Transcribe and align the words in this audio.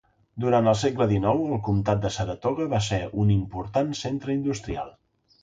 Durant 0.43 0.69
el 0.69 0.77
segle 0.83 1.05
XIX, 1.11 1.51
el 1.57 1.61
comtat 1.67 2.01
de 2.05 2.11
Saratoga 2.15 2.67
va 2.73 2.81
ser 2.87 2.99
un 3.25 3.31
important 3.35 3.95
centre 4.03 4.37
industrial. 4.41 4.93